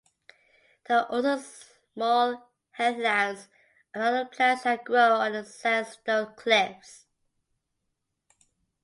[0.87, 3.45] There are also small heathlands
[3.93, 7.05] and other plants that grow on the sandstone cliffs.